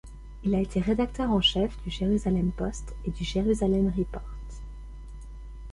Il 0.43 0.55
a 0.55 0.59
été 0.59 0.79
rédacteur 0.79 1.29
en 1.29 1.41
chef 1.41 1.79
du 1.83 1.91
Jerusalem 1.91 2.51
Post 2.53 2.95
et 3.05 3.11
du 3.11 3.23
Jerusalem 3.23 3.93
Report. 3.95 4.27